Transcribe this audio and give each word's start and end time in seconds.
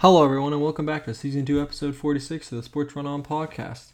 Hello, 0.00 0.24
everyone, 0.24 0.52
and 0.52 0.62
welcome 0.62 0.86
back 0.86 1.06
to 1.06 1.12
Season 1.12 1.44
2, 1.44 1.60
Episode 1.60 1.96
46 1.96 2.52
of 2.52 2.58
the 2.58 2.62
Sports 2.62 2.94
Run 2.94 3.04
On 3.04 3.20
podcast. 3.20 3.90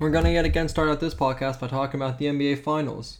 We're 0.00 0.10
going 0.10 0.24
to 0.24 0.32
yet 0.32 0.44
again 0.44 0.68
start 0.68 0.88
out 0.88 0.98
this 0.98 1.14
podcast 1.14 1.60
by 1.60 1.68
talking 1.68 2.00
about 2.00 2.18
the 2.18 2.26
NBA 2.26 2.58
Finals. 2.64 3.18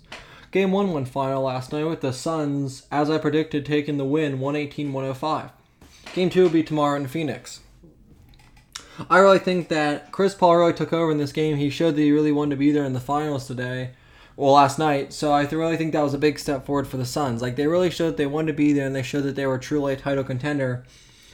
Game 0.51 0.72
1 0.72 0.93
went 0.93 1.06
final 1.06 1.45
last 1.45 1.72
night 1.72 1.85
with 1.85 2.01
the 2.01 2.12
Suns, 2.12 2.88
as 2.90 3.08
I 3.08 3.19
predicted, 3.19 3.64
taking 3.64 3.96
the 3.96 4.04
win 4.04 4.40
118 4.40 4.93
105. 4.93 5.51
Game 6.14 6.30
2 6.30 6.43
will 6.43 6.51
be 6.51 6.64
tomorrow 6.64 6.96
in 6.96 7.06
Phoenix. 7.06 7.60
I 9.08 9.18
really 9.18 9.38
think 9.38 9.68
that 9.68 10.10
Chris 10.10 10.34
Paul 10.34 10.56
really 10.56 10.72
took 10.72 10.92
over 10.92 11.12
in 11.12 11.18
this 11.18 11.30
game. 11.30 11.58
He 11.58 11.70
showed 11.70 11.94
that 11.94 12.02
he 12.02 12.10
really 12.10 12.32
wanted 12.32 12.56
to 12.56 12.58
be 12.58 12.72
there 12.72 12.84
in 12.84 12.92
the 12.92 12.98
finals 12.98 13.46
today, 13.46 13.90
well, 14.34 14.54
last 14.54 14.80
night. 14.80 15.12
So 15.12 15.30
I 15.30 15.44
really 15.44 15.76
think 15.76 15.92
that 15.92 16.02
was 16.02 16.12
a 16.12 16.18
big 16.18 16.40
step 16.40 16.66
forward 16.66 16.88
for 16.88 16.96
the 16.96 17.06
Suns. 17.06 17.40
Like, 17.40 17.54
they 17.54 17.68
really 17.68 17.90
showed 17.90 18.08
that 18.08 18.16
they 18.16 18.26
wanted 18.26 18.48
to 18.48 18.54
be 18.54 18.72
there 18.72 18.88
and 18.88 18.96
they 18.96 19.04
showed 19.04 19.22
that 19.22 19.36
they 19.36 19.46
were 19.46 19.58
truly 19.58 19.92
a 19.92 19.96
title 19.96 20.24
contender 20.24 20.84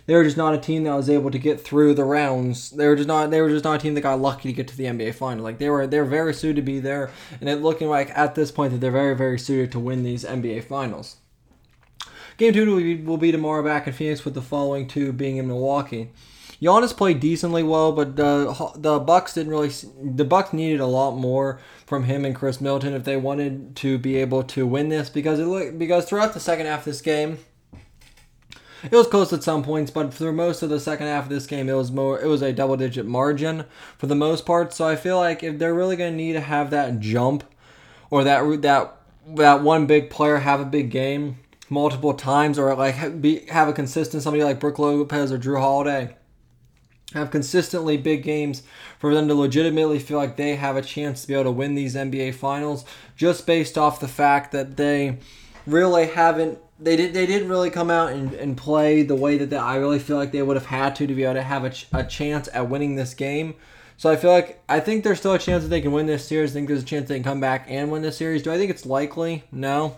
they 0.06 0.14
were 0.14 0.24
just 0.24 0.36
not 0.36 0.54
a 0.54 0.58
team 0.58 0.84
that 0.84 0.94
was 0.94 1.10
able 1.10 1.30
to 1.30 1.38
get 1.38 1.60
through 1.60 1.94
the 1.94 2.04
rounds. 2.04 2.70
They 2.70 2.86
were 2.86 2.96
just 2.96 3.08
not 3.08 3.30
they 3.30 3.40
were 3.40 3.48
just 3.48 3.64
not 3.64 3.76
a 3.76 3.82
team 3.82 3.94
that 3.94 4.00
got 4.00 4.20
lucky 4.20 4.48
to 4.48 4.52
get 4.52 4.68
to 4.68 4.76
the 4.76 4.84
NBA 4.84 5.14
final. 5.14 5.44
Like 5.44 5.58
they 5.58 5.68
were 5.68 5.86
they're 5.86 6.04
very 6.04 6.32
suited 6.32 6.56
to 6.56 6.62
be 6.62 6.80
there, 6.80 7.10
and 7.40 7.48
it 7.48 7.62
looking 7.62 7.88
like 7.88 8.10
at 8.16 8.34
this 8.34 8.50
point 8.50 8.72
that 8.72 8.80
they're 8.80 8.90
very 8.90 9.16
very 9.16 9.38
suited 9.38 9.72
to 9.72 9.80
win 9.80 10.02
these 10.02 10.24
NBA 10.24 10.64
finals. 10.64 11.16
Game 12.38 12.52
two 12.52 12.66
will 12.66 12.76
be, 12.76 12.96
will 12.96 13.16
be 13.16 13.32
tomorrow 13.32 13.64
back 13.64 13.86
in 13.86 13.92
Phoenix 13.92 14.24
with 14.24 14.34
the 14.34 14.42
following 14.42 14.86
two 14.86 15.12
being 15.12 15.38
in 15.38 15.46
Milwaukee. 15.46 16.10
Giannis 16.60 16.96
played 16.96 17.20
decently 17.20 17.62
well, 17.62 17.92
but 17.92 18.16
the 18.16 18.72
the 18.76 18.98
Bucks 18.98 19.34
didn't 19.34 19.50
really. 19.50 19.68
The 19.68 20.24
Bucks 20.24 20.52
needed 20.52 20.80
a 20.80 20.86
lot 20.86 21.12
more 21.12 21.60
from 21.84 22.04
him 22.04 22.24
and 22.24 22.34
Khris 22.34 22.60
Middleton 22.60 22.94
if 22.94 23.04
they 23.04 23.16
wanted 23.16 23.76
to 23.76 23.98
be 23.98 24.16
able 24.16 24.42
to 24.44 24.66
win 24.66 24.88
this 24.88 25.10
because 25.10 25.38
it 25.38 25.78
because 25.78 26.06
throughout 26.06 26.32
the 26.32 26.40
second 26.40 26.66
half 26.66 26.80
of 26.80 26.84
this 26.86 27.02
game, 27.02 27.38
it 28.84 28.92
was 28.92 29.06
close 29.06 29.32
at 29.32 29.42
some 29.42 29.62
points, 29.62 29.90
but 29.90 30.12
for 30.12 30.32
most 30.32 30.62
of 30.62 30.70
the 30.70 30.80
second 30.80 31.06
half 31.06 31.24
of 31.24 31.30
this 31.30 31.46
game, 31.46 31.68
it 31.68 31.74
was 31.74 31.90
more. 31.90 32.20
It 32.20 32.26
was 32.26 32.42
a 32.42 32.52
double 32.52 32.76
digit 32.76 33.06
margin 33.06 33.64
for 33.98 34.06
the 34.06 34.14
most 34.14 34.46
part. 34.46 34.72
So 34.72 34.86
I 34.86 34.96
feel 34.96 35.18
like 35.18 35.42
if 35.42 35.58
they're 35.58 35.74
really 35.74 35.96
going 35.96 36.12
to 36.12 36.16
need 36.16 36.34
to 36.34 36.40
have 36.40 36.70
that 36.70 37.00
jump, 37.00 37.44
or 38.10 38.24
that 38.24 38.62
that 38.62 38.96
that 39.34 39.62
one 39.62 39.86
big 39.86 40.10
player 40.10 40.38
have 40.38 40.60
a 40.60 40.64
big 40.64 40.90
game 40.90 41.38
multiple 41.68 42.14
times, 42.14 42.58
or 42.58 42.74
like 42.74 43.20
be, 43.20 43.46
have 43.46 43.68
a 43.68 43.72
consistent 43.72 44.22
somebody 44.22 44.44
like 44.44 44.60
Brook 44.60 44.78
Lopez 44.78 45.32
or 45.32 45.38
Jrue 45.38 45.60
Holiday 45.60 46.14
have 47.12 47.30
consistently 47.30 47.96
big 47.96 48.22
games 48.22 48.62
for 48.98 49.14
them 49.14 49.28
to 49.28 49.34
legitimately 49.34 49.98
feel 49.98 50.18
like 50.18 50.36
they 50.36 50.56
have 50.56 50.76
a 50.76 50.82
chance 50.82 51.22
to 51.22 51.28
be 51.28 51.34
able 51.34 51.44
to 51.44 51.50
win 51.50 51.74
these 51.74 51.94
NBA 51.94 52.34
finals 52.34 52.84
just 53.16 53.46
based 53.46 53.78
off 53.78 54.00
the 54.00 54.08
fact 54.08 54.52
that 54.52 54.76
they 54.76 55.18
really 55.66 56.06
haven't 56.06 56.58
they 56.78 56.96
did 56.96 57.14
they 57.14 57.26
didn't 57.26 57.48
really 57.48 57.70
come 57.70 57.90
out 57.90 58.12
and, 58.12 58.34
and 58.34 58.56
play 58.56 59.02
the 59.02 59.14
way 59.14 59.38
that 59.38 59.50
they, 59.50 59.56
I 59.56 59.76
really 59.76 59.98
feel 59.98 60.16
like 60.16 60.32
they 60.32 60.42
would 60.42 60.56
have 60.56 60.66
had 60.66 60.94
to 60.96 61.06
to 61.06 61.14
be 61.14 61.24
able 61.24 61.34
to 61.34 61.42
have 61.42 61.64
a, 61.64 61.70
ch- 61.70 61.86
a 61.92 62.04
chance 62.04 62.48
at 62.52 62.68
winning 62.68 62.96
this 62.96 63.14
game. 63.14 63.54
So 63.96 64.10
I 64.10 64.16
feel 64.16 64.30
like 64.30 64.62
I 64.68 64.80
think 64.80 65.02
there's 65.02 65.18
still 65.18 65.32
a 65.32 65.38
chance 65.38 65.62
that 65.62 65.70
they 65.70 65.80
can 65.80 65.92
win 65.92 66.06
this 66.06 66.26
series. 66.26 66.50
I 66.50 66.54
think 66.54 66.68
there's 66.68 66.82
a 66.82 66.86
chance 66.86 67.08
they 67.08 67.16
can 67.16 67.24
come 67.24 67.40
back 67.40 67.66
and 67.68 67.90
win 67.90 68.02
this 68.02 68.18
series. 68.18 68.42
Do 68.42 68.52
I 68.52 68.58
think 68.58 68.70
it's 68.70 68.84
likely? 68.84 69.44
No. 69.50 69.96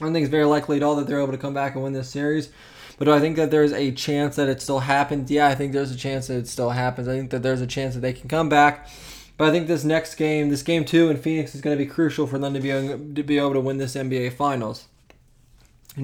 I 0.00 0.04
don't 0.04 0.12
think 0.12 0.24
it's 0.24 0.30
very 0.30 0.44
likely 0.44 0.76
at 0.76 0.82
all 0.82 0.94
that 0.96 1.06
they're 1.06 1.20
able 1.20 1.32
to 1.32 1.38
come 1.38 1.54
back 1.54 1.74
and 1.74 1.82
win 1.82 1.94
this 1.94 2.10
series. 2.10 2.50
But 2.98 3.06
do 3.06 3.12
I 3.12 3.18
think 3.18 3.36
that 3.36 3.50
there's 3.50 3.72
a 3.72 3.90
chance 3.90 4.36
that 4.36 4.48
it 4.48 4.62
still 4.62 4.80
happens? 4.80 5.30
Yeah, 5.30 5.48
I 5.48 5.54
think 5.54 5.72
there's 5.72 5.90
a 5.90 5.96
chance 5.96 6.28
that 6.28 6.36
it 6.36 6.48
still 6.48 6.70
happens. 6.70 7.08
I 7.08 7.16
think 7.16 7.30
that 7.30 7.42
there's 7.42 7.60
a 7.60 7.66
chance 7.66 7.94
that 7.94 8.00
they 8.00 8.12
can 8.12 8.28
come 8.28 8.48
back. 8.48 8.88
But 9.36 9.48
I 9.48 9.50
think 9.50 9.66
this 9.66 9.84
next 9.84 10.14
game, 10.14 10.48
this 10.48 10.62
game 10.62 10.84
two 10.84 11.10
in 11.10 11.16
Phoenix, 11.16 11.54
is 11.54 11.60
going 11.60 11.76
to 11.76 11.84
be 11.84 11.90
crucial 11.90 12.26
for 12.26 12.38
them 12.38 12.54
to 12.54 12.60
be 12.60 12.70
to 12.70 13.22
be 13.22 13.38
able 13.38 13.52
to 13.54 13.60
win 13.60 13.78
this 13.78 13.94
NBA 13.94 14.32
Finals 14.34 14.86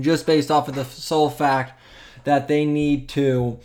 just 0.01 0.27
based 0.27 0.51
off 0.51 0.69
of 0.69 0.75
the 0.75 0.85
sole 0.85 1.31
fact 1.31 1.79
that 2.25 2.49
they 2.49 2.65
need 2.65 3.09
to 3.11 3.59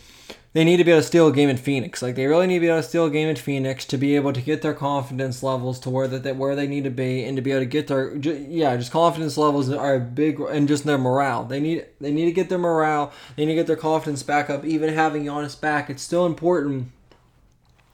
they 0.53 0.63
need 0.63 0.77
to 0.77 0.83
be 0.83 0.91
able 0.91 1.01
to 1.01 1.07
steal 1.07 1.27
a 1.27 1.31
game 1.31 1.49
in 1.49 1.57
Phoenix. 1.57 2.01
Like 2.01 2.15
they 2.15 2.25
really 2.25 2.47
need 2.47 2.55
to 2.55 2.61
be 2.61 2.67
able 2.67 2.81
to 2.81 2.87
steal 2.87 3.05
a 3.05 3.11
game 3.11 3.27
in 3.27 3.35
Phoenix 3.35 3.85
to 3.85 3.97
be 3.97 4.15
able 4.15 4.33
to 4.33 4.41
get 4.41 4.63
their 4.63 4.73
confidence 4.73 5.43
levels 5.43 5.79
to 5.81 5.91
where 5.91 6.07
that 6.07 6.23
they, 6.23 6.31
where 6.31 6.55
they 6.55 6.65
need 6.65 6.83
to 6.85 6.89
be 6.89 7.23
and 7.23 7.35
to 7.35 7.43
be 7.43 7.51
able 7.51 7.61
to 7.61 7.67
get 7.67 7.87
their 7.87 8.15
yeah 8.15 8.75
just 8.75 8.91
confidence 8.91 9.37
levels 9.37 9.69
are 9.69 9.99
big 9.99 10.39
and 10.39 10.67
just 10.67 10.83
their 10.83 10.97
morale. 10.97 11.43
They 11.43 11.59
need 11.59 11.85
they 12.01 12.11
need 12.11 12.25
to 12.25 12.31
get 12.31 12.49
their 12.49 12.57
morale. 12.57 13.11
They 13.35 13.45
need 13.45 13.51
to 13.51 13.55
get 13.55 13.67
their 13.67 13.75
confidence 13.75 14.23
back 14.23 14.49
up. 14.49 14.65
Even 14.65 14.93
having 14.93 15.25
Giannis 15.25 15.59
back, 15.59 15.91
it's 15.91 16.01
still 16.01 16.25
important 16.25 16.91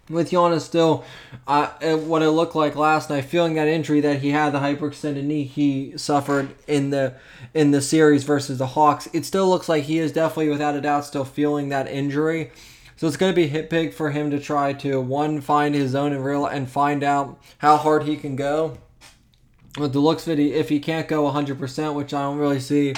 with 0.10 0.32
Giannis 0.32 0.62
still, 0.62 1.06
uh, 1.48 1.68
what 1.96 2.22
it 2.22 2.32
looked 2.32 2.56
like 2.56 2.76
last 2.76 3.10
night, 3.10 3.26
feeling 3.26 3.54
that 3.56 3.68
injury 3.68 4.02
that 4.02 4.20
he 4.20 4.32
had, 4.32 4.52
the 4.52 4.60
hyperextended 4.60 5.24
knee 5.24 5.44
he 5.44 5.98
suffered 5.98 6.54
in 6.68 6.90
the 6.90 7.16
in 7.54 7.72
the 7.72 7.82
series 7.82 8.24
versus 8.24 8.58
the 8.58 8.68
Hawks, 8.68 9.08
it 9.14 9.26
still 9.26 9.48
looks 9.48 9.70
like 9.70 9.84
he 9.84 10.00
is 10.00 10.12
definitely, 10.12 10.50
without 10.50 10.76
a 10.76 10.82
doubt, 10.82 11.06
still 11.06 11.24
feeling 11.24 11.70
that 11.70 11.88
injury. 11.88 12.52
So 12.96 13.08
it's 13.08 13.18
going 13.18 13.32
to 13.32 13.36
be 13.36 13.48
hit 13.48 13.70
big 13.70 13.94
for 13.94 14.12
him 14.12 14.32
to 14.32 14.40
try 14.40 14.74
to 14.74 15.00
one 15.00 15.42
find 15.42 15.76
his 15.76 15.96
own 15.96 16.14
and 16.14 16.24
real 16.24 16.46
and 16.46 16.70
find 16.70 17.04
out 17.04 17.40
how 17.60 17.78
hard 17.78 18.04
he 18.04 18.18
can 18.18 18.36
go. 18.36 18.78
With 19.78 19.94
the 19.94 20.00
looks 20.00 20.28
of 20.28 20.40
it, 20.40 20.42
if 20.42 20.70
he 20.70 20.80
can't 20.80 21.08
go 21.08 21.24
100%, 21.24 21.96
which 21.96 22.14
I 22.14 22.22
don't 22.22 22.38
really 22.38 22.60
see 22.60 22.94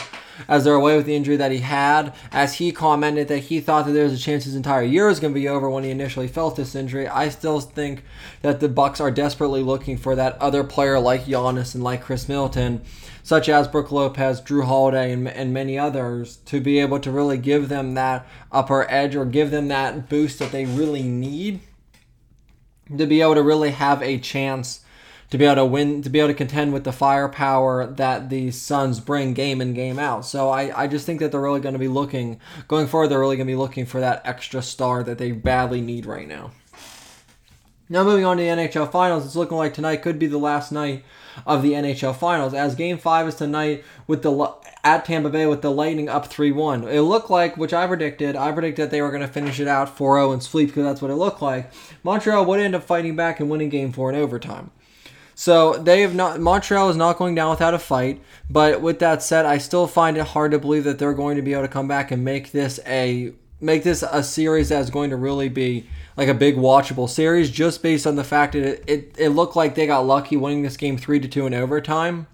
as 0.48 0.64
they're 0.64 0.74
away 0.74 0.96
with 0.96 1.06
the 1.06 1.16
injury 1.16 1.38
that 1.38 1.52
he 1.52 1.60
had. 1.60 2.14
As 2.32 2.56
he 2.56 2.72
commented 2.72 3.28
that 3.28 3.40
he 3.40 3.60
thought 3.60 3.86
that 3.86 3.92
there 3.92 4.04
was 4.04 4.14
a 4.14 4.18
chance 4.18 4.46
his 4.46 4.56
entire 4.56 4.84
year 4.84 5.08
was 5.08 5.20
going 5.20 5.34
to 5.34 5.40
be 5.40 5.48
over 5.48 5.70
when 5.70 5.84
he 5.84 5.90
initially 5.90 6.28
felt 6.28 6.56
this 6.56 6.76
injury. 6.76 7.08
I 7.08 7.30
still 7.30 7.60
think 7.60 8.04
that 8.42 8.60
the 8.60 8.70
Bucks 8.70 9.00
are 9.00 9.12
desperately 9.12 9.62
looking 9.62 9.98
for 9.98 10.16
that 10.16 10.38
other 10.42 10.64
player 10.64 11.00
like 11.00 11.26
Giannis 11.26 11.76
and 11.76 11.84
like 11.84 12.04
Khris 12.04 12.30
Middleton, 12.30 12.82
such 13.24 13.50
as 13.50 13.68
Brook 13.68 13.92
Lopez, 13.92 14.42
Jrue 14.42 14.66
Holiday, 14.66 15.12
and, 15.12 15.28
and 15.28 15.54
many 15.54 15.78
others, 15.78 16.38
to 16.46 16.62
be 16.62 16.80
able 16.80 17.00
to 17.00 17.12
really 17.12 17.38
give 17.38 17.70
them 17.70 17.94
that 17.96 18.28
upper 18.52 18.90
edge 18.90 19.16
or 19.16 19.26
give 19.26 19.52
them 19.52 19.68
that 19.70 20.10
boost 20.10 20.40
that 20.40 20.52
they 20.52 20.66
really 20.66 21.04
need 21.04 21.60
to 22.98 23.06
be 23.08 23.22
able 23.22 23.36
to 23.36 23.42
really 23.42 23.72
have 23.72 24.04
a 24.04 24.20
chance 24.20 24.85
to 25.32 25.38
be 25.38 25.46
able 25.46 25.56
to 25.56 25.66
win, 25.66 26.02
to 26.02 26.10
be 26.10 26.20
able 26.20 26.30
to 26.30 26.34
contend 26.34 26.74
with 26.74 26.84
the 26.84 26.92
firepower 26.92 27.88
that 27.88 28.30
the 28.30 28.52
Suns 28.52 29.00
bring 29.00 29.34
game 29.34 29.62
in, 29.62 29.74
game 29.74 30.00
out. 30.00 30.26
So 30.26 30.50
I, 30.50 30.84
I 30.84 30.88
just 30.88 31.06
think 31.06 31.20
that 31.20 31.32
they're 31.32 31.42
really 31.42 31.60
going 31.60 31.74
to 31.74 31.80
be 31.80 31.88
looking, 31.88 32.40
going 32.68 32.88
forward, 32.88 33.08
they're 33.08 33.20
really 33.20 33.38
going 33.38 33.48
to 33.48 33.52
be 33.52 33.58
looking 33.58 33.86
for 33.86 34.00
that 34.00 34.22
extra 34.26 34.62
star 34.62 35.04
that 35.04 35.18
they 35.18 35.32
badly 35.32 35.82
need 35.82 36.06
right 36.06 36.28
now. 36.28 36.52
Now 37.88 38.04
moving 38.04 38.26
on 38.26 38.38
to 38.38 38.44
the 38.44 38.50
NHL 38.50 38.92
Finals, 38.92 39.26
it's 39.26 39.36
looking 39.36 39.58
like 39.58 39.76
tonight 39.76 39.98
could 39.98 40.18
be 40.18 40.26
the 40.26 40.40
last 40.40 40.72
night 40.72 41.04
of 41.46 41.62
the 41.62 41.74
NHL 41.74 42.16
Finals, 42.16 42.54
as 42.54 42.74
Game 42.74 42.98
Five 42.98 43.28
is 43.28 43.36
tonight 43.36 43.84
with 44.08 44.24
the 44.24 44.54
at 44.84 45.06
Tampa 45.06 45.30
Bay 45.30 45.46
with 45.46 45.62
the 45.62 45.72
Lightning 45.72 46.10
up 46.10 46.28
three 46.28 46.52
one. 46.52 46.88
It 46.88 47.02
looked 47.02 47.30
like, 47.30 47.58
which 47.58 47.74
I 47.74 47.86
predicted, 47.86 48.36
I 48.36 48.52
predicted 48.52 48.90
they 48.90 49.02
were 49.02 49.12
going 49.12 49.22
to 49.22 49.28
finish 49.28 49.60
it 49.60 49.68
out 49.68 49.96
4-0 49.96 50.34
and 50.34 50.42
sweep 50.42 50.70
because 50.70 50.84
that's 50.84 51.02
what 51.02 51.12
it 51.12 51.16
looked 51.16 51.42
like. 51.42 51.72
Montreal 52.04 52.46
would 52.46 52.60
end 52.60 52.74
up 52.74 52.84
fighting 52.84 53.16
back 53.16 53.40
and 53.40 53.50
winning 53.50 53.70
Game 53.70 53.92
Four 53.92 54.12
in 54.12 54.16
overtime. 54.16 54.72
So 55.36 55.74
they 55.74 56.02
have 56.02 56.16
not. 56.16 56.40
Montreal 56.40 56.90
is 56.90 56.96
not 56.96 57.18
going 57.18 57.36
down 57.36 57.52
without 57.52 57.74
a 57.74 57.80
fight. 57.80 58.22
But 58.50 58.82
with 58.82 59.00
that 59.00 59.22
said, 59.22 59.46
I 59.46 59.58
still 59.58 59.86
find 59.86 60.18
it 60.18 60.28
hard 60.28 60.52
to 60.52 60.60
believe 60.60 60.86
that 60.86 60.98
they're 60.98 61.14
going 61.14 61.36
to 61.36 61.42
be 61.42 61.54
able 61.54 61.64
to 61.64 61.68
come 61.68 61.88
back 61.88 62.12
and 62.12 62.24
make 62.24 62.52
this 62.52 62.80
a 62.86 63.34
make 63.60 63.84
this 63.84 64.04
a 64.04 64.24
series 64.24 64.70
that's 64.70 64.90
going 64.90 65.10
to 65.10 65.16
really 65.16 65.50
be 65.50 65.86
like 66.18 66.28
a 66.30 66.34
big 66.34 66.56
watchable 66.56 67.10
series, 67.10 67.52
just 67.52 67.84
based 67.84 68.08
on 68.08 68.16
the 68.16 68.24
fact 68.24 68.54
that 68.54 68.64
it, 68.64 68.84
it, 68.88 69.16
it 69.18 69.30
looked 69.30 69.56
like 69.56 69.76
they 69.76 69.88
got 69.88 70.06
lucky 70.06 70.38
winning 70.38 70.62
this 70.62 70.78
game 70.78 70.98
three 70.98 71.20
to 71.20 71.28
two 71.28 71.46
in 71.46 71.54
overtime 71.54 72.28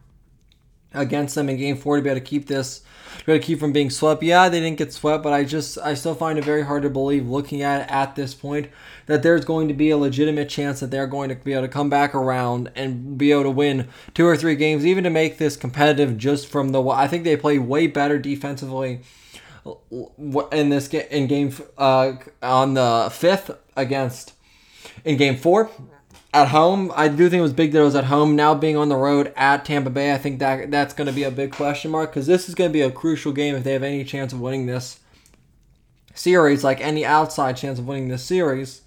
against 0.94 1.35
them 1.35 1.50
in 1.50 1.57
game 1.57 1.78
four 1.78 1.97
to 1.97 2.02
be 2.02 2.09
able 2.09 2.19
to 2.19 2.25
keep 2.25 2.47
this 2.47 2.81
to 3.19 3.25
be 3.25 3.31
able 3.34 3.41
to 3.41 3.46
keep 3.46 3.59
from 3.59 3.72
being 3.72 3.90
swept. 3.90 4.24
Yeah, 4.24 4.50
they 4.50 4.59
didn't 4.59 4.78
get 4.78 4.94
swept, 4.94 5.24
but 5.24 5.34
I 5.34 5.44
just 5.44 5.78
I 5.78 5.94
still 5.94 6.16
find 6.16 6.40
it 6.40 6.46
very 6.46 6.63
hard 6.63 6.84
to 6.84 6.90
believe 6.90 7.28
looking 7.28 7.62
at 7.62 7.81
it 7.81 7.91
at 7.91 8.16
this 8.16 8.34
point 8.34 8.69
that 9.06 9.24
there's 9.24 9.46
going 9.46 9.68
to 9.68 9.74
be 9.74 9.90
a 9.90 9.97
legitimate 9.97 10.50
chance 10.50 10.80
that 10.80 10.91
they're 10.91 11.07
going 11.07 11.30
to 11.30 11.35
be 11.35 11.53
able 11.53 11.63
to 11.63 11.68
come 11.68 11.90
back 11.90 12.16
around 12.16 12.72
and 12.75 13.18
be 13.18 13.31
able 13.31 13.44
to 13.44 13.51
win 13.51 13.90
two 14.13 14.25
or 14.25 14.38
three 14.38 14.56
games, 14.56 14.85
even 14.85 15.03
to 15.03 15.09
make 15.09 15.38
this 15.38 15.57
competitive 15.57 16.18
just 16.18 16.47
from 16.47 16.69
the 16.69 16.81
I 16.88 17.07
think 17.07 17.24
they 17.24 17.38
play 17.38 17.59
way 17.59 17.88
better 17.88 18.18
defensively 18.18 19.01
in 20.51 20.69
this 20.69 20.88
game 20.88 21.06
in 21.12 21.28
game 21.28 21.54
uh, 21.77 22.13
on 22.42 22.74
the 22.74 23.10
fifth 23.12 23.51
against 23.75 24.33
in 25.06 25.18
game 25.18 25.38
four 25.38 25.69
at 26.33 26.50
home. 26.50 26.92
I 26.95 27.07
do 27.07 27.30
think 27.30 27.39
it 27.39 27.44
was 27.44 27.54
big 27.54 27.72
that 27.72 27.81
it 27.81 27.83
was 27.83 27.95
at 27.95 28.06
home. 28.06 28.36
Now 28.36 28.56
being 28.56 28.78
on 28.78 28.89
the 28.89 28.95
road 28.95 29.33
at 29.36 29.66
Tampa 29.66 29.89
Bay, 29.89 30.13
I 30.13 30.18
think 30.18 30.39
that 30.39 30.72
that's 30.72 30.94
going 30.94 31.07
to 31.07 31.13
be 31.13 31.24
a 31.24 31.31
big 31.31 31.51
question 31.51 31.92
mark 31.92 32.12
because 32.12 32.28
this 32.28 32.48
is 32.48 32.56
going 32.56 32.69
to 32.69 32.74
be 32.74 32.81
a 32.81 32.92
crucial 32.92 33.33
game 33.33 33.56
if 33.56 33.63
they 33.63 33.74
have 33.74 33.83
any 33.83 34.04
chance 34.04 34.31
of 34.33 34.39
winning 34.39 34.66
this 34.66 35.00
series, 36.16 36.63
like 36.63 36.81
any 36.81 37.06
outside 37.06 37.57
chance 37.57 37.80
of 37.80 37.88
winning 37.88 38.07
this 38.07 38.24
series. 38.24 38.81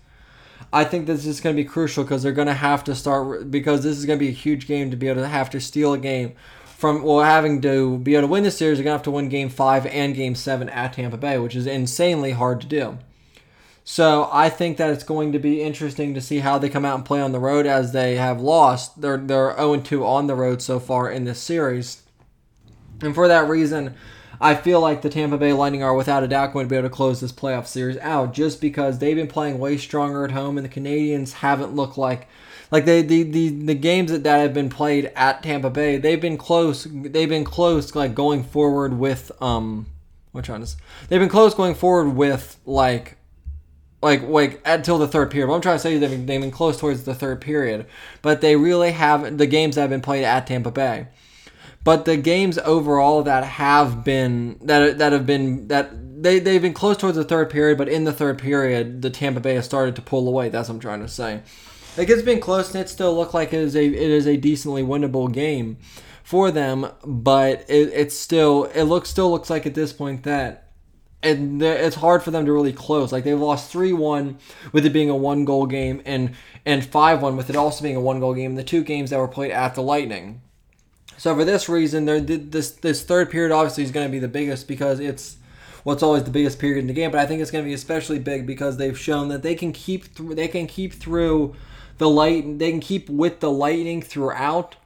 I 0.72 0.84
think 0.84 1.06
this 1.06 1.26
is 1.26 1.40
going 1.40 1.54
to 1.54 1.62
be 1.62 1.68
crucial 1.68 2.04
because 2.04 2.22
they're 2.22 2.32
going 2.32 2.48
to 2.48 2.54
have 2.54 2.82
to 2.84 2.94
start 2.94 3.50
because 3.50 3.82
this 3.82 3.98
is 3.98 4.06
going 4.06 4.18
to 4.18 4.24
be 4.24 4.30
a 4.30 4.34
huge 4.34 4.66
game 4.66 4.90
to 4.90 4.96
be 4.96 5.08
able 5.08 5.22
to 5.22 5.28
have 5.28 5.50
to 5.50 5.60
steal 5.60 5.92
a 5.92 5.98
game 5.98 6.34
from 6.64 7.02
well 7.02 7.20
having 7.20 7.60
to 7.62 7.98
be 7.98 8.14
able 8.14 8.28
to 8.28 8.32
win 8.32 8.44
this 8.44 8.58
series. 8.58 8.78
They're 8.78 8.84
going 8.84 8.94
to 8.94 8.98
have 8.98 9.04
to 9.04 9.10
win 9.10 9.28
Game 9.28 9.48
Five 9.48 9.86
and 9.86 10.14
Game 10.14 10.34
Seven 10.34 10.68
at 10.70 10.94
Tampa 10.94 11.16
Bay, 11.16 11.38
which 11.38 11.54
is 11.54 11.66
insanely 11.66 12.32
hard 12.32 12.60
to 12.62 12.66
do. 12.66 12.98
So 13.86 14.30
I 14.32 14.48
think 14.48 14.78
that 14.78 14.90
it's 14.90 15.04
going 15.04 15.32
to 15.32 15.38
be 15.38 15.62
interesting 15.62 16.14
to 16.14 16.20
see 16.22 16.38
how 16.38 16.56
they 16.56 16.70
come 16.70 16.86
out 16.86 16.96
and 16.96 17.04
play 17.04 17.20
on 17.20 17.32
the 17.32 17.38
road 17.38 17.66
as 17.66 17.92
they 17.92 18.16
have 18.16 18.40
lost. 18.40 19.02
They're 19.02 19.18
they're 19.18 19.54
0 19.56 19.80
2 19.80 20.06
on 20.06 20.26
the 20.26 20.34
road 20.34 20.62
so 20.62 20.80
far 20.80 21.10
in 21.10 21.24
this 21.24 21.38
series. 21.38 22.02
And 23.02 23.14
for 23.14 23.28
that 23.28 23.46
reason, 23.46 23.94
I 24.40 24.54
feel 24.54 24.80
like 24.80 25.02
the 25.02 25.10
Tampa 25.10 25.36
Bay 25.36 25.52
Lightning 25.52 25.82
are 25.82 25.94
without 25.94 26.22
a 26.22 26.28
doubt 26.28 26.54
going 26.54 26.66
to 26.66 26.70
be 26.70 26.76
able 26.76 26.88
to 26.88 26.94
close 26.94 27.20
this 27.20 27.32
playoff 27.32 27.66
series 27.66 27.98
out 27.98 28.32
just 28.32 28.60
because 28.60 28.98
they've 28.98 29.16
been 29.16 29.28
playing 29.28 29.58
way 29.58 29.76
stronger 29.76 30.24
at 30.24 30.30
home 30.30 30.56
and 30.56 30.64
the 30.64 30.80
Canadiens 30.80 31.32
haven't 31.34 31.74
looked 31.74 31.98
like 31.98 32.26
like 32.70 32.86
they 32.86 33.02
the, 33.02 33.22
the, 33.22 33.48
the 33.50 33.74
games 33.74 34.10
that, 34.10 34.24
that 34.24 34.38
have 34.38 34.54
been 34.54 34.70
played 34.70 35.12
at 35.14 35.42
Tampa 35.42 35.68
Bay, 35.68 35.98
they've 35.98 36.20
been 36.20 36.38
close 36.38 36.86
they've 36.90 37.28
been 37.28 37.44
close 37.44 37.94
like 37.94 38.14
going 38.14 38.42
forward 38.42 38.98
with 38.98 39.30
um 39.42 39.86
which 40.32 40.48
one 40.48 40.62
is 40.62 40.76
they've 41.08 41.20
been 41.20 41.28
close 41.28 41.54
going 41.54 41.74
forward 41.74 42.08
with 42.08 42.58
like 42.64 43.18
like 44.04 44.22
like 44.28 44.60
until 44.66 44.98
the 44.98 45.08
third 45.08 45.30
period. 45.30 45.48
What 45.48 45.56
I'm 45.56 45.62
trying 45.62 45.76
to 45.76 45.80
say 45.80 45.96
they've 45.96 46.10
been, 46.10 46.26
they've 46.26 46.40
been 46.40 46.50
close 46.50 46.78
towards 46.78 47.04
the 47.04 47.14
third 47.14 47.40
period, 47.40 47.86
but 48.20 48.42
they 48.42 48.54
really 48.54 48.92
have 48.92 49.38
the 49.38 49.46
games 49.46 49.74
that 49.74 49.80
have 49.80 49.90
been 49.90 50.02
played 50.02 50.24
at 50.24 50.46
Tampa 50.46 50.70
Bay. 50.70 51.08
But 51.82 52.04
the 52.04 52.18
games 52.18 52.58
overall 52.58 53.22
that 53.22 53.44
have 53.44 54.04
been 54.04 54.58
that 54.62 54.98
that 54.98 55.12
have 55.12 55.26
been 55.26 55.68
that 55.68 56.22
they 56.22 56.38
they've 56.38 56.60
been 56.60 56.74
close 56.74 56.98
towards 56.98 57.16
the 57.16 57.24
third 57.24 57.48
period, 57.48 57.78
but 57.78 57.88
in 57.88 58.04
the 58.04 58.12
third 58.12 58.38
period, 58.38 59.00
the 59.00 59.10
Tampa 59.10 59.40
Bay 59.40 59.54
has 59.54 59.64
started 59.64 59.96
to 59.96 60.02
pull 60.02 60.28
away. 60.28 60.50
That's 60.50 60.68
what 60.68 60.74
I'm 60.74 60.80
trying 60.80 61.00
to 61.00 61.08
say. 61.08 61.40
Like 61.96 62.10
it's 62.10 62.22
been 62.22 62.40
close, 62.40 62.74
and 62.74 62.84
it 62.84 62.90
still 62.90 63.14
looked 63.16 63.34
like 63.34 63.54
it 63.54 63.60
is 63.60 63.74
a 63.74 63.84
it 63.86 64.10
is 64.10 64.26
a 64.26 64.36
decently 64.36 64.82
winnable 64.82 65.32
game 65.32 65.78
for 66.22 66.50
them, 66.50 66.88
but 67.04 67.64
it, 67.68 67.90
it's 67.94 68.14
still 68.16 68.64
it 68.74 68.82
looks 68.82 69.08
still 69.08 69.30
looks 69.30 69.48
like 69.48 69.64
at 69.64 69.74
this 69.74 69.94
point 69.94 70.24
that 70.24 70.63
and 71.24 71.62
it's 71.62 71.96
hard 71.96 72.22
for 72.22 72.30
them 72.30 72.46
to 72.46 72.52
really 72.52 72.72
close. 72.72 73.12
Like 73.12 73.24
they've 73.24 73.38
lost 73.38 73.70
three 73.70 73.92
one 73.92 74.38
with 74.72 74.84
it 74.86 74.90
being 74.90 75.10
a 75.10 75.16
one 75.16 75.44
goal 75.44 75.66
game, 75.66 76.02
and 76.04 76.34
and 76.64 76.84
five 76.84 77.22
one 77.22 77.36
with 77.36 77.50
it 77.50 77.56
also 77.56 77.82
being 77.82 77.96
a 77.96 78.00
one 78.00 78.20
goal 78.20 78.34
game. 78.34 78.52
In 78.52 78.56
the 78.56 78.64
two 78.64 78.84
games 78.84 79.10
that 79.10 79.18
were 79.18 79.28
played 79.28 79.50
at 79.50 79.74
the 79.74 79.82
Lightning. 79.82 80.40
So 81.16 81.34
for 81.34 81.44
this 81.44 81.68
reason, 81.68 82.04
this 82.04 82.72
this 82.72 83.02
third 83.02 83.30
period 83.30 83.52
obviously 83.52 83.84
is 83.84 83.90
going 83.90 84.06
to 84.06 84.12
be 84.12 84.18
the 84.18 84.28
biggest 84.28 84.68
because 84.68 85.00
it's 85.00 85.36
what's 85.84 86.02
well, 86.02 86.10
always 86.10 86.24
the 86.24 86.30
biggest 86.30 86.58
period 86.58 86.80
in 86.80 86.86
the 86.86 86.92
game. 86.92 87.10
But 87.10 87.20
I 87.20 87.26
think 87.26 87.40
it's 87.40 87.50
going 87.50 87.64
to 87.64 87.68
be 87.68 87.74
especially 87.74 88.18
big 88.18 88.46
because 88.46 88.76
they've 88.76 88.98
shown 88.98 89.28
that 89.28 89.42
they 89.42 89.54
can 89.54 89.72
keep 89.72 90.04
through 90.04 90.34
they 90.34 90.48
can 90.48 90.66
keep 90.66 90.92
through 90.92 91.54
the 91.98 92.08
light 92.08 92.58
they 92.58 92.70
can 92.70 92.80
keep 92.80 93.08
with 93.08 93.40
the 93.40 93.50
Lightning 93.50 94.02
throughout 94.02 94.76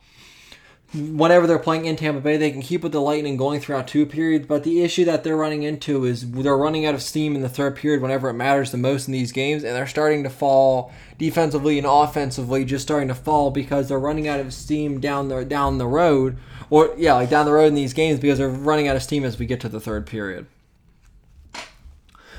whenever 0.94 1.46
they're 1.46 1.58
playing 1.58 1.84
in 1.84 1.96
Tampa 1.96 2.20
Bay, 2.20 2.36
they 2.36 2.50
can 2.50 2.62
keep 2.62 2.82
with 2.82 2.92
the 2.92 3.00
Lightning 3.00 3.36
going 3.36 3.60
throughout 3.60 3.86
two 3.86 4.06
periods. 4.06 4.46
But 4.46 4.64
the 4.64 4.82
issue 4.82 5.04
that 5.04 5.22
they're 5.22 5.36
running 5.36 5.62
into 5.62 6.04
is 6.04 6.30
they're 6.30 6.56
running 6.56 6.86
out 6.86 6.94
of 6.94 7.02
steam 7.02 7.34
in 7.34 7.42
the 7.42 7.48
third 7.48 7.76
period 7.76 8.00
whenever 8.00 8.30
it 8.30 8.34
matters 8.34 8.70
the 8.70 8.78
most 8.78 9.06
in 9.06 9.12
these 9.12 9.32
games, 9.32 9.64
and 9.64 9.74
they're 9.74 9.86
starting 9.86 10.22
to 10.22 10.30
fall 10.30 10.92
defensively 11.18 11.78
and 11.78 11.86
offensively, 11.86 12.64
just 12.64 12.84
starting 12.84 13.08
to 13.08 13.14
fall 13.14 13.50
because 13.50 13.88
they're 13.88 13.98
running 13.98 14.28
out 14.28 14.40
of 14.40 14.54
steam 14.54 15.00
down 15.00 15.28
the 15.28 15.44
down 15.44 15.78
the 15.78 15.86
road, 15.86 16.38
or 16.70 16.94
yeah, 16.96 17.14
like 17.14 17.30
down 17.30 17.46
the 17.46 17.52
road 17.52 17.66
in 17.66 17.74
these 17.74 17.92
games 17.92 18.18
because 18.18 18.38
they're 18.38 18.48
running 18.48 18.88
out 18.88 18.96
of 18.96 19.02
steam 19.02 19.24
as 19.24 19.38
we 19.38 19.46
get 19.46 19.60
to 19.60 19.68
the 19.68 19.80
third 19.80 20.06
period. 20.06 20.46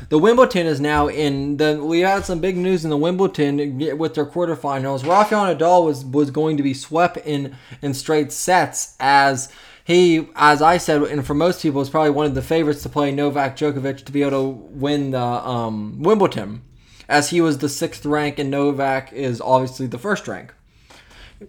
The 0.09 0.17
Wimbledon 0.17 0.65
is 0.65 0.81
now 0.81 1.07
in 1.07 1.57
the. 1.57 1.79
We 1.83 1.99
had 1.99 2.25
some 2.25 2.39
big 2.39 2.57
news 2.57 2.83
in 2.83 2.89
the 2.89 2.97
Wimbledon 2.97 3.97
with 3.97 4.15
their 4.15 4.25
quarterfinals. 4.25 5.07
Rafael 5.07 5.55
Nadal 5.55 5.85
was 5.85 6.03
was 6.03 6.31
going 6.31 6.57
to 6.57 6.63
be 6.63 6.73
swept 6.73 7.17
in 7.17 7.55
in 7.83 7.93
straight 7.93 8.31
sets 8.31 8.95
as 8.99 9.51
he, 9.85 10.27
as 10.35 10.63
I 10.63 10.77
said, 10.77 11.03
and 11.03 11.25
for 11.25 11.35
most 11.35 11.61
people, 11.61 11.79
is 11.81 11.91
probably 11.91 12.09
one 12.09 12.25
of 12.25 12.33
the 12.33 12.41
favorites 12.41 12.81
to 12.83 12.89
play 12.89 13.11
Novak 13.11 13.55
Djokovic 13.55 14.03
to 14.05 14.11
be 14.11 14.23
able 14.23 14.31
to 14.31 14.49
win 14.49 15.11
the 15.11 15.21
um, 15.21 16.01
Wimbledon, 16.01 16.63
as 17.07 17.29
he 17.29 17.39
was 17.39 17.59
the 17.59 17.69
sixth 17.69 18.03
rank 18.03 18.39
and 18.39 18.49
Novak 18.49 19.13
is 19.13 19.39
obviously 19.39 19.85
the 19.85 19.99
first 19.99 20.27
rank. 20.27 20.53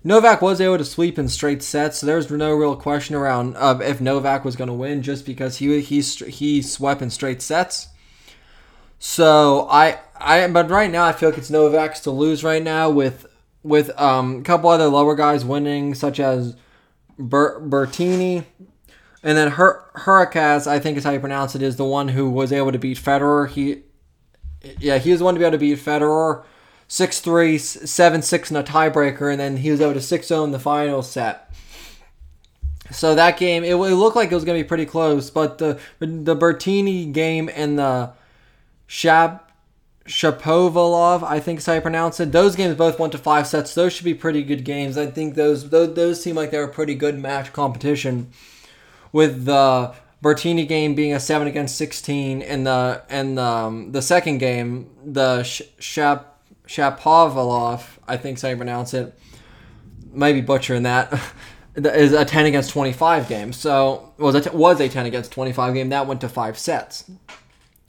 Novak 0.04 0.42
was 0.42 0.60
able 0.60 0.78
to 0.78 0.84
sweep 0.84 1.18
in 1.18 1.28
straight 1.28 1.62
sets, 1.62 1.98
so 1.98 2.06
there's 2.06 2.30
no 2.30 2.54
real 2.54 2.76
question 2.76 3.14
around 3.16 3.56
uh, 3.56 3.78
if 3.82 4.02
Novak 4.02 4.44
was 4.44 4.54
going 4.54 4.68
to 4.68 4.74
win, 4.74 5.00
just 5.00 5.24
because 5.24 5.56
he 5.56 5.80
he 5.80 6.02
he 6.02 6.60
swept 6.60 7.00
in 7.00 7.08
straight 7.08 7.40
sets. 7.40 7.88
So 9.00 9.66
I 9.70 9.98
I 10.14 10.46
but 10.48 10.70
right 10.70 10.90
now 10.90 11.04
I 11.04 11.12
feel 11.12 11.30
like 11.30 11.38
it's 11.38 11.50
Novak's 11.50 12.00
to 12.00 12.10
lose 12.10 12.44
right 12.44 12.62
now 12.62 12.90
with 12.90 13.26
with 13.62 13.90
um, 13.98 14.40
a 14.40 14.42
couple 14.42 14.68
other 14.68 14.88
lower 14.88 15.14
guys 15.14 15.42
winning 15.42 15.94
such 15.94 16.20
as 16.20 16.54
Ber- 17.18 17.60
Bertini 17.60 18.44
and 19.22 19.38
then 19.38 19.52
Hur- 19.52 19.82
Hurkacz 19.96 20.66
I 20.66 20.78
think 20.78 20.98
is 20.98 21.04
how 21.04 21.12
you 21.12 21.18
pronounce 21.18 21.54
it 21.54 21.62
is 21.62 21.76
the 21.76 21.84
one 21.84 22.08
who 22.08 22.28
was 22.28 22.52
able 22.52 22.72
to 22.72 22.78
beat 22.78 22.98
Federer. 22.98 23.48
He 23.48 23.84
yeah, 24.78 24.98
he 24.98 25.10
was 25.10 25.20
the 25.20 25.24
one 25.24 25.34
to 25.34 25.38
be 25.38 25.46
able 25.46 25.52
to 25.52 25.58
beat 25.58 25.78
Federer 25.78 26.44
6-3, 26.90 27.54
7-6 27.54 28.50
in 28.50 28.56
a 28.58 28.62
tiebreaker 28.62 29.30
and 29.30 29.40
then 29.40 29.56
he 29.56 29.70
was 29.70 29.80
able 29.80 29.94
to 29.94 30.00
6-0 30.00 30.44
in 30.44 30.50
the 30.50 30.58
final 30.58 31.02
set. 31.02 31.50
So 32.90 33.14
that 33.14 33.38
game, 33.38 33.64
it, 33.64 33.70
it 33.70 33.76
looked 33.76 34.16
like 34.16 34.30
it 34.30 34.34
was 34.34 34.44
going 34.44 34.58
to 34.58 34.64
be 34.64 34.68
pretty 34.68 34.84
close, 34.84 35.30
but 35.30 35.56
the 35.56 35.80
the 36.00 36.36
Bertini 36.36 37.10
game 37.10 37.48
and 37.54 37.78
the 37.78 38.12
Shab 38.90 39.38
Shapovalov, 40.06 41.22
I 41.22 41.38
think 41.38 41.60
is 41.60 41.66
how 41.66 41.74
you 41.74 41.80
pronounce 41.80 42.18
it. 42.18 42.32
Those 42.32 42.56
games 42.56 42.74
both 42.74 42.98
went 42.98 43.12
to 43.12 43.18
five 43.18 43.46
sets. 43.46 43.72
Those 43.72 43.92
should 43.92 44.04
be 44.04 44.14
pretty 44.14 44.42
good 44.42 44.64
games. 44.64 44.98
I 44.98 45.06
think 45.06 45.36
those 45.36 45.70
those, 45.70 45.94
those 45.94 46.20
seem 46.20 46.34
like 46.34 46.50
they 46.50 46.58
were 46.58 46.66
pretty 46.66 46.96
good 46.96 47.16
match 47.16 47.52
competition. 47.52 48.32
With 49.12 49.44
the 49.44 49.94
Bertini 50.22 50.66
game 50.66 50.96
being 50.96 51.14
a 51.14 51.20
seven 51.20 51.46
against 51.46 51.76
sixteen, 51.76 52.42
and 52.42 52.66
the 52.66 53.02
and 53.08 53.38
the, 53.38 53.42
um, 53.42 53.92
the 53.92 54.02
second 54.02 54.38
game, 54.38 54.90
the 55.04 55.44
Shap 55.44 56.40
Shapovalov, 56.66 57.84
I 58.08 58.16
think 58.16 58.38
is 58.38 58.42
how 58.42 58.48
you 58.48 58.56
pronounce 58.56 58.92
it. 58.92 59.16
Maybe 60.12 60.40
butchering 60.40 60.82
that. 60.84 61.12
is 61.76 62.12
a 62.12 62.24
10 62.24 62.46
against 62.46 62.70
25 62.70 63.28
game. 63.28 63.52
So 63.52 64.12
was 64.18 64.34
it 64.34 64.52
was 64.52 64.80
a 64.80 64.88
10 64.88 65.06
against 65.06 65.30
25 65.30 65.74
game 65.74 65.90
that 65.90 66.08
went 66.08 66.20
to 66.22 66.28
five 66.28 66.58
sets. 66.58 67.08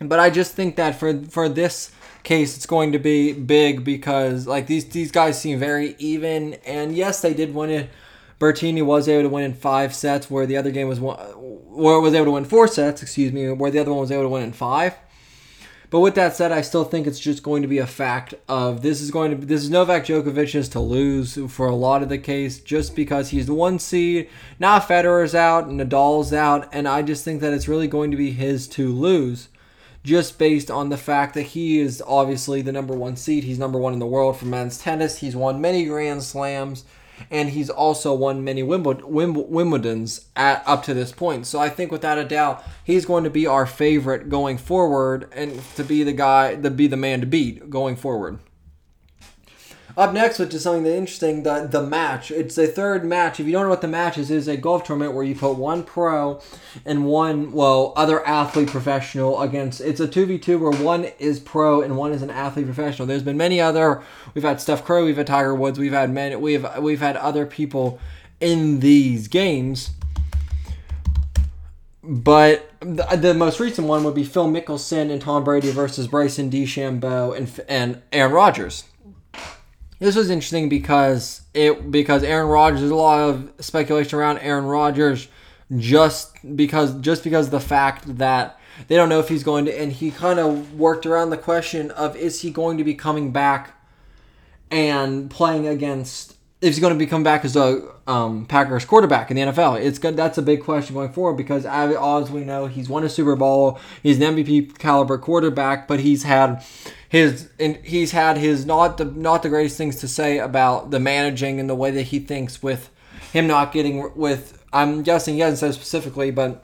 But 0.02 0.20
I 0.20 0.30
just 0.30 0.54
think 0.54 0.76
that 0.78 0.96
for 0.96 1.22
for 1.26 1.48
this 1.48 1.92
case, 2.24 2.56
it's 2.56 2.66
going 2.66 2.92
to 2.92 3.00
be 3.00 3.34
big 3.34 3.84
because 3.84 4.48
like 4.48 4.68
these 4.68 4.86
these 4.86 5.12
guys 5.12 5.40
seem 5.40 5.60
very 5.60 5.96
even. 6.00 6.56
And 6.66 6.96
yes, 6.96 7.22
they 7.22 7.34
did 7.34 7.54
win 7.54 7.70
it. 7.70 7.90
Bertini 8.40 8.84
was 8.84 9.08
able 9.08 9.30
to 9.30 9.30
win 9.30 9.44
in 9.44 9.54
five 9.54 9.94
sets, 9.94 10.30
where 10.30 10.48
the 10.48 10.58
other 10.58 10.72
game 10.72 10.88
was 10.88 11.00
one, 11.00 11.20
or 11.36 12.02
was 12.02 12.16
able 12.16 12.26
to 12.26 12.32
win 12.32 12.46
four 12.46 12.68
sets. 12.68 13.04
Excuse 13.04 13.32
me, 13.32 13.52
where 13.52 13.70
the 13.70 13.80
other 13.80 13.92
one 13.92 14.00
was 14.00 14.12
able 14.12 14.24
to 14.24 14.30
win 14.30 14.44
in 14.44 14.54
five. 14.54 14.96
But 15.92 16.00
with 16.00 16.16
that 16.16 16.38
said, 16.38 16.54
I 16.54 16.62
still 16.62 16.86
think 16.86 17.06
it's 17.06 17.20
just 17.20 17.44
going 17.44 17.62
to 17.64 17.68
be 17.68 17.78
a 17.78 17.86
fact 17.86 18.34
of 18.48 18.82
this 18.82 19.02
is 19.02 19.12
going 19.12 19.38
to 19.38 19.46
this 19.46 19.62
is 19.62 19.70
Novak 19.70 20.06
Djokovic's 20.06 20.70
to 20.70 20.80
lose 20.80 21.38
for 21.50 21.68
a 21.68 21.76
lot 21.76 22.02
of 22.02 22.10
the 22.10 22.18
case, 22.18 22.60
just 22.60 22.96
because 22.96 23.30
he's 23.30 23.46
the 23.46 23.54
one 23.54 23.78
seed. 23.78 24.30
Now 24.58 24.80
Federer's 24.80 25.36
out, 25.36 25.70
Nadal's 25.70 26.34
out, 26.34 26.68
and 26.72 26.88
I 26.88 27.04
just 27.04 27.24
think 27.24 27.42
that 27.42 27.54
it's 27.54 27.68
really 27.68 27.90
going 27.90 28.10
to 28.10 28.18
be 28.18 28.32
his 28.32 28.68
to 28.70 28.92
lose 28.92 29.50
just 30.04 30.40
based 30.40 30.72
on 30.72 30.90
the 30.90 30.98
fact 30.98 31.34
that 31.36 31.42
he 31.44 31.80
is 31.80 32.02
obviously 32.08 32.62
the 32.62 32.72
number 32.72 32.96
one 32.96 33.16
seed. 33.16 33.44
He's 33.44 33.60
number 33.60 33.78
one 33.78 33.94
in 33.94 34.00
the 34.00 34.06
world 34.06 34.38
for 34.38 34.46
men's 34.46 34.78
tennis. 34.78 35.20
He's 35.20 35.36
won 35.36 35.62
many 35.62 35.86
Grand 35.86 36.24
Slams, 36.24 36.86
and 37.30 37.50
he's 37.50 37.70
also 37.70 38.14
won 38.14 38.44
many 38.44 38.64
Wimbledons 38.64 40.26
at 40.36 40.64
up 40.66 40.84
to 40.86 40.94
this 40.96 41.12
point. 41.12 41.46
So 41.46 41.60
I 41.60 41.70
think 41.70 41.92
without 41.92 42.18
a 42.18 42.24
doubt, 42.26 42.64
he's 42.84 43.06
going 43.06 43.24
to 43.26 43.30
be 43.30 43.46
our 43.46 43.68
favorite 43.68 44.30
going 44.30 44.58
forward, 44.58 45.30
and 45.34 45.62
to 45.76 45.84
be 45.84 46.04
the 46.04 46.14
guy, 46.14 46.56
to 46.56 46.72
be 46.72 46.88
the 46.88 46.98
man 46.98 47.20
to 47.20 47.28
beat 47.28 47.70
going 47.70 47.96
forward. 47.96 48.40
Up 49.98 50.14
next, 50.14 50.40
which 50.40 50.54
is 50.54 50.64
something 50.64 50.84
that 50.84 50.96
interesting, 50.96 51.44
the 51.44 51.68
the 51.70 51.84
match. 51.84 52.32
It's 52.32 52.58
a 52.58 52.68
third 52.68 53.04
match. 53.04 53.40
If 53.40 53.46
you 53.46 53.52
don't 53.52 53.64
know 53.64 53.70
what 53.70 53.82
the 53.82 53.88
match 53.88 54.18
is, 54.18 54.32
is 54.32 54.48
a 54.48 54.56
golf 54.56 54.84
tournament 54.84 55.14
where 55.14 55.24
you 55.24 55.36
put 55.36 55.58
one 55.58 55.84
pro 55.84 56.42
and 56.86 57.06
one 57.06 57.52
well 57.52 57.94
other 57.96 58.26
athlete 58.26 58.70
professional 58.70 59.42
against. 59.42 59.82
It's 59.82 60.00
a 60.00 60.08
two 60.08 60.26
v 60.26 60.38
two 60.38 60.60
where 60.60 60.72
one 60.72 61.06
is 61.20 61.40
pro 61.40 61.82
and 61.82 61.98
one 61.98 62.14
is 62.14 62.22
an 62.22 62.30
athlete 62.30 62.66
professional. 62.66 63.08
There's 63.08 63.24
been 63.24 63.38
many 63.38 63.60
other. 63.60 64.02
We've 64.34 64.44
had 64.44 64.62
Steph 64.62 64.86
Curry, 64.86 65.04
we've 65.04 65.18
had 65.18 65.28
Tiger 65.28 65.54
Woods, 65.54 65.78
we've 65.78 65.92
had 65.92 66.12
many, 66.12 66.36
we've 66.36 66.66
we've 66.80 67.02
had 67.02 67.18
other 67.18 67.46
people 67.46 68.00
in 68.40 68.80
these 68.80 69.28
games. 69.28 69.92
But 72.04 72.72
the, 72.80 73.04
the 73.16 73.34
most 73.34 73.60
recent 73.60 73.88
one 73.88 74.04
would 74.06 74.16
be 74.16 74.24
Phil 74.24 74.48
Mickelson 74.48 75.12
and 75.12 75.22
Tom 75.22 75.44
Brady 75.44 75.70
versus 75.70 76.08
Bryson 76.08 76.50
DeChambeau 76.50 77.38
and 77.38 77.66
and 77.68 78.02
Aaron 78.12 78.32
Rodgers 78.32 78.86
this 80.02 80.16
was 80.16 80.32
interesting 80.32 80.68
because 80.68 81.44
it 81.54 81.92
because 81.92 82.24
Aaron 82.24 82.48
Rodgers. 82.48 82.80
There's 82.80 82.92
a 82.92 82.96
lot 82.96 83.20
of 83.20 83.54
speculation 83.60 84.18
around 84.18 84.40
Aaron 84.40 84.66
Rodgers 84.66 85.28
just 85.78 86.36
because 86.56 87.00
just 87.02 87.24
because 87.24 87.52
the 87.52 87.60
fact 87.60 88.18
that 88.18 88.60
they 88.88 88.96
don't 88.96 89.10
know 89.10 89.20
if 89.20 89.30
he's 89.30 89.44
going 89.44 89.66
to 89.66 89.80
and 89.80 89.92
he 89.92 90.10
kind 90.10 90.40
of 90.40 90.74
worked 90.74 91.06
around 91.06 91.30
the 91.30 91.38
question 91.38 91.92
of 91.92 92.16
is 92.16 92.42
he 92.42 92.50
going 92.50 92.80
to 92.80 92.84
be 92.84 92.96
coming 92.96 93.32
back 93.32 93.76
and 94.72 95.30
playing 95.30 95.68
against 95.68 96.36
if 96.62 96.76
he's 96.76 96.80
going 96.80 96.94
to 96.94 97.00
be 97.00 97.08
coming 97.08 97.24
back 97.24 97.44
as 97.44 97.56
a 97.56 97.82
um, 98.06 98.46
Packers 98.46 98.86
quarterback 98.86 99.32
in 99.32 99.36
the 99.36 99.44
NFL. 99.44 99.82
It's 99.82 99.98
good. 99.98 100.16
That's 100.16 100.38
a 100.38 100.44
big 100.44 100.64
question 100.64 100.94
going 100.94 101.12
forward 101.12 101.34
because 101.34 101.66
as 101.66 102.30
we 102.30 102.44
know, 102.44 102.68
he's 102.68 102.88
won 102.88 103.04
a 103.04 103.10
Super 103.10 103.36
Bowl. 103.36 103.80
He's 104.04 104.22
an 104.22 104.36
MVP 104.36 104.78
caliber 104.78 105.18
quarterback, 105.18 105.88
but 105.88 106.00
he's 106.02 106.24
had 106.24 106.64
his 107.10 107.50
and 107.60 107.78
he's 107.78 108.12
had 108.12 108.38
his 108.38 108.66
not 108.66 108.98
the 108.98 109.06
not 109.06 109.44
the 109.44 109.50
greatest 109.50 109.78
things 109.78 109.98
to 109.98 110.08
say 110.08 110.38
about 110.38 110.92
the 110.92 111.00
managing 111.00 111.60
and 111.60 111.70
the 111.70 111.76
way 111.76 111.92
that 111.92 112.04
he 112.04 112.20
thinks 112.20 112.62
with 112.62 112.90
him 113.34 113.48
not 113.48 113.72
getting 113.72 114.16
with 114.16 114.64
I'm 114.72 115.04
guessing 115.04 115.36
he 115.36 115.42
hasn't 115.42 115.60
said 115.60 115.74
specifically, 115.74 116.32
but 116.32 116.64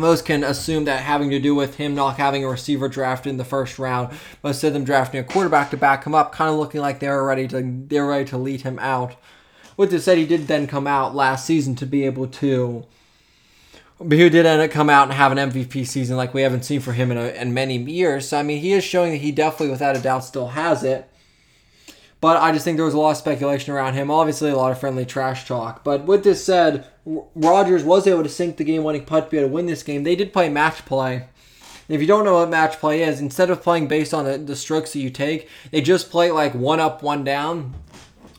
most 0.00 0.24
can 0.24 0.42
assume 0.42 0.84
that 0.86 1.02
having 1.02 1.30
to 1.30 1.38
do 1.38 1.54
with 1.54 1.76
him 1.76 1.94
not 1.94 2.16
having 2.16 2.44
a 2.44 2.48
receiver 2.48 2.88
drafted 2.88 3.30
in 3.30 3.36
the 3.36 3.44
first 3.44 3.78
round, 3.78 4.16
but 4.42 4.48
instead 4.48 4.72
them 4.72 4.84
drafting 4.84 5.20
a 5.20 5.24
quarterback 5.24 5.70
to 5.70 5.76
back 5.76 6.04
him 6.04 6.14
up, 6.14 6.32
kind 6.32 6.50
of 6.50 6.58
looking 6.58 6.80
like 6.80 6.98
they 6.98 7.08
were 7.08 7.24
ready 7.24 7.46
to 7.48 7.62
they're 7.86 8.06
ready 8.06 8.24
to 8.26 8.36
lead 8.36 8.62
him 8.62 8.78
out. 8.80 9.14
With 9.76 9.90
this 9.90 10.04
said, 10.04 10.18
he 10.18 10.26
did 10.26 10.46
then 10.46 10.66
come 10.66 10.86
out 10.86 11.14
last 11.14 11.46
season 11.46 11.74
to 11.76 11.86
be 11.86 12.04
able 12.04 12.26
to. 12.26 12.86
But 14.00 14.18
he 14.18 14.28
did 14.28 14.46
end 14.46 14.60
up 14.60 14.70
come 14.70 14.90
out 14.90 15.04
and 15.04 15.12
have 15.12 15.30
an 15.30 15.50
MVP 15.50 15.86
season 15.86 16.16
like 16.16 16.34
we 16.34 16.42
haven't 16.42 16.64
seen 16.64 16.80
for 16.80 16.92
him 16.92 17.12
in, 17.12 17.16
a, 17.16 17.28
in 17.28 17.54
many 17.54 17.78
years. 17.78 18.28
So 18.28 18.38
I 18.38 18.42
mean, 18.42 18.60
he 18.60 18.72
is 18.72 18.82
showing 18.82 19.12
that 19.12 19.18
he 19.18 19.30
definitely, 19.30 19.70
without 19.70 19.96
a 19.96 20.00
doubt, 20.00 20.24
still 20.24 20.48
has 20.48 20.82
it. 20.82 21.08
But 22.20 22.38
I 22.38 22.52
just 22.52 22.64
think 22.64 22.76
there 22.76 22.86
was 22.86 22.94
a 22.94 22.98
lot 22.98 23.10
of 23.10 23.16
speculation 23.18 23.74
around 23.74 23.94
him. 23.94 24.10
Obviously, 24.10 24.50
a 24.50 24.56
lot 24.56 24.72
of 24.72 24.80
friendly 24.80 25.04
trash 25.04 25.46
talk. 25.46 25.84
But 25.84 26.04
with 26.04 26.24
this 26.24 26.42
said, 26.42 26.86
Rodgers 27.04 27.84
was 27.84 28.06
able 28.06 28.22
to 28.22 28.28
sink 28.30 28.56
the 28.56 28.64
game-winning 28.64 29.04
putt 29.04 29.26
to 29.26 29.30
be 29.30 29.38
able 29.38 29.48
to 29.48 29.54
win 29.54 29.66
this 29.66 29.82
game. 29.82 30.04
They 30.04 30.16
did 30.16 30.32
play 30.32 30.48
match 30.48 30.86
play. 30.86 31.28
If 31.86 32.00
you 32.00 32.06
don't 32.06 32.24
know 32.24 32.34
what 32.34 32.48
match 32.48 32.78
play 32.78 33.02
is, 33.02 33.20
instead 33.20 33.50
of 33.50 33.62
playing 33.62 33.88
based 33.88 34.14
on 34.14 34.24
the, 34.24 34.38
the 34.38 34.56
strokes 34.56 34.94
that 34.94 35.00
you 35.00 35.10
take, 35.10 35.48
they 35.70 35.82
just 35.82 36.10
play 36.10 36.30
like 36.30 36.54
one 36.54 36.80
up, 36.80 37.02
one 37.02 37.24
down. 37.24 37.74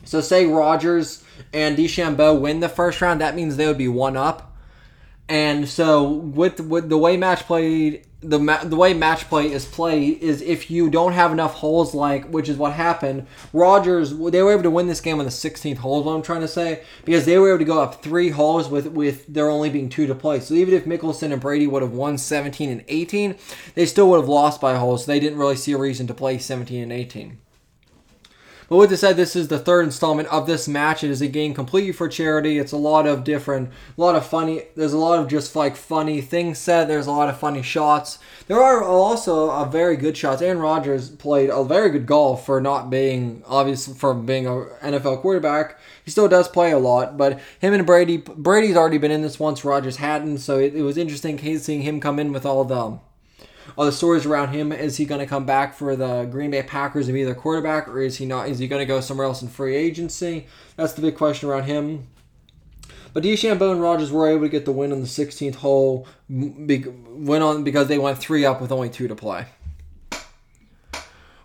So 0.04 0.20
say 0.20 0.46
Rodgers 0.46 1.22
and 1.52 1.76
DeChambeau 1.76 2.40
win 2.40 2.58
the 2.58 2.68
first 2.68 3.00
round, 3.00 3.20
that 3.20 3.36
means 3.36 3.56
they 3.56 3.66
would 3.68 3.78
be 3.78 3.86
one 3.86 4.16
up. 4.16 4.56
And 5.28 5.68
so 5.68 6.08
with 6.08 6.60
with 6.60 6.88
the 6.88 6.98
way 6.98 7.16
match 7.16 7.44
play 7.44 8.02
the 8.20 8.38
ma- 8.38 8.64
the 8.64 8.76
way 8.76 8.94
match 8.94 9.28
play 9.28 9.52
is 9.52 9.66
played 9.66 10.22
is 10.22 10.40
if 10.40 10.70
you 10.70 10.88
don't 10.88 11.12
have 11.12 11.32
enough 11.32 11.54
holes 11.54 11.94
like 11.94 12.26
which 12.26 12.48
is 12.48 12.56
what 12.56 12.72
happened. 12.72 13.26
Rodgers 13.52 14.16
they 14.16 14.42
were 14.42 14.52
able 14.52 14.62
to 14.62 14.70
win 14.70 14.86
this 14.86 15.00
game 15.00 15.18
on 15.18 15.26
the 15.26 15.30
16th 15.30 15.76
hole. 15.78 16.00
Is 16.00 16.06
what 16.06 16.14
I'm 16.14 16.22
trying 16.22 16.40
to 16.40 16.48
say 16.48 16.82
because 17.04 17.26
they 17.26 17.38
were 17.38 17.50
able 17.50 17.58
to 17.58 17.64
go 17.64 17.80
up 17.82 18.02
three 18.02 18.30
holes 18.30 18.68
with 18.68 18.88
with 18.88 19.26
there 19.26 19.50
only 19.50 19.70
being 19.70 19.88
two 19.88 20.06
to 20.06 20.14
play. 20.14 20.40
So 20.40 20.54
even 20.54 20.74
if 20.74 20.84
Mickelson 20.84 21.32
and 21.32 21.40
Brady 21.40 21.66
would 21.66 21.82
have 21.82 21.92
won 21.92 22.18
17 22.18 22.70
and 22.70 22.84
18, 22.88 23.36
they 23.74 23.86
still 23.86 24.08
would 24.10 24.20
have 24.20 24.28
lost 24.28 24.60
by 24.60 24.76
holes. 24.76 25.04
So 25.04 25.12
they 25.12 25.20
didn't 25.20 25.38
really 25.38 25.56
see 25.56 25.72
a 25.72 25.78
reason 25.78 26.06
to 26.06 26.14
play 26.14 26.38
17 26.38 26.82
and 26.82 26.92
18. 26.92 27.38
But 28.68 28.76
with 28.76 28.90
this 28.90 29.00
said, 29.00 29.16
this 29.16 29.36
is 29.36 29.48
the 29.48 29.58
third 29.58 29.84
installment 29.84 30.28
of 30.28 30.46
this 30.46 30.66
match. 30.66 31.04
It 31.04 31.10
is 31.10 31.22
a 31.22 31.28
game 31.28 31.54
completely 31.54 31.92
for 31.92 32.08
charity. 32.08 32.58
It's 32.58 32.72
a 32.72 32.76
lot 32.76 33.06
of 33.06 33.22
different, 33.22 33.70
a 33.96 34.00
lot 34.00 34.16
of 34.16 34.26
funny. 34.26 34.62
There's 34.74 34.92
a 34.92 34.98
lot 34.98 35.20
of 35.20 35.28
just 35.28 35.54
like 35.54 35.76
funny 35.76 36.20
things 36.20 36.58
said. 36.58 36.88
There's 36.88 37.06
a 37.06 37.12
lot 37.12 37.28
of 37.28 37.38
funny 37.38 37.62
shots. 37.62 38.18
There 38.48 38.60
are 38.60 38.82
also 38.82 39.50
a 39.50 39.66
very 39.66 39.96
good 39.96 40.16
shots. 40.16 40.42
Aaron 40.42 40.58
Rodgers 40.58 41.10
played 41.10 41.48
a 41.50 41.62
very 41.62 41.90
good 41.90 42.06
golf 42.06 42.44
for 42.44 42.60
not 42.60 42.90
being 42.90 43.42
obvious 43.46 43.86
for 43.86 44.14
being 44.14 44.46
a 44.46 44.66
NFL 44.82 45.20
quarterback. 45.20 45.78
He 46.04 46.10
still 46.10 46.28
does 46.28 46.48
play 46.48 46.72
a 46.72 46.78
lot, 46.78 47.16
but 47.16 47.40
him 47.60 47.72
and 47.72 47.86
Brady, 47.86 48.18
Brady's 48.18 48.76
already 48.76 48.98
been 48.98 49.10
in 49.10 49.22
this 49.22 49.38
once. 49.38 49.64
Rodgers 49.64 49.96
hadn't, 49.96 50.38
so 50.38 50.58
it, 50.58 50.74
it 50.74 50.82
was 50.82 50.96
interesting 50.96 51.38
seeing 51.58 51.82
him 51.82 52.00
come 52.00 52.18
in 52.18 52.32
with 52.32 52.46
all 52.46 52.64
the 52.64 52.76
um, 52.76 53.00
all 53.76 53.84
the 53.84 53.92
stories 53.92 54.26
around 54.26 54.52
him. 54.52 54.72
Is 54.72 54.96
he 54.96 55.04
going 55.04 55.20
to 55.20 55.26
come 55.26 55.46
back 55.46 55.74
for 55.74 55.96
the 55.96 56.24
Green 56.24 56.50
Bay 56.50 56.62
Packers 56.62 57.08
and 57.08 57.14
be 57.14 57.24
their 57.24 57.34
quarterback, 57.34 57.88
or 57.88 58.00
is 58.00 58.18
he 58.18 58.26
not? 58.26 58.48
Is 58.48 58.58
he 58.58 58.68
going 58.68 58.80
to 58.80 58.86
go 58.86 59.00
somewhere 59.00 59.26
else 59.26 59.42
in 59.42 59.48
free 59.48 59.74
agency? 59.74 60.46
That's 60.76 60.92
the 60.92 61.02
big 61.02 61.16
question 61.16 61.48
around 61.48 61.64
him. 61.64 62.06
But 63.12 63.24
DeChambeau 63.24 63.72
and 63.72 63.80
Rodgers 63.80 64.12
were 64.12 64.28
able 64.28 64.42
to 64.42 64.48
get 64.50 64.66
the 64.66 64.72
win 64.72 64.92
on 64.92 65.00
the 65.00 65.06
16th 65.06 65.54
hole. 65.56 66.06
Went 66.28 67.42
on 67.42 67.64
because 67.64 67.88
they 67.88 67.98
went 67.98 68.18
three 68.18 68.44
up 68.44 68.60
with 68.60 68.70
only 68.70 68.90
two 68.90 69.08
to 69.08 69.14
play. 69.14 69.46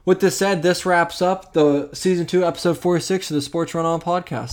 With 0.03 0.19
this 0.19 0.35
said, 0.35 0.63
this 0.63 0.85
wraps 0.85 1.21
up 1.21 1.53
the 1.53 1.89
season 1.93 2.25
two, 2.25 2.43
episode 2.43 2.77
46 2.77 3.29
of 3.31 3.35
the 3.35 3.41
Sports 3.41 3.75
Run 3.75 3.85
On 3.85 4.01
podcast. 4.01 4.49